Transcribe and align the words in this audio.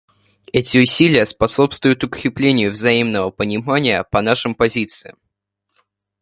Эти 0.51 0.79
усилия 0.79 1.27
способствуют 1.27 2.03
укреплению 2.03 2.71
взаимного 2.71 3.29
понимания 3.29 4.03
по 4.03 4.23
нашим 4.23 4.55
позициям. 4.55 5.19